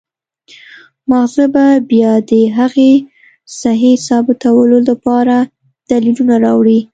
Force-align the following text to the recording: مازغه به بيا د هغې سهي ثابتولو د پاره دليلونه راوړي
مازغه 1.09 1.45
به 1.53 1.65
بيا 1.89 2.13
د 2.29 2.31
هغې 2.57 2.91
سهي 3.59 3.93
ثابتولو 4.07 4.77
د 4.87 4.89
پاره 5.03 5.39
دليلونه 5.89 6.35
راوړي 6.45 6.79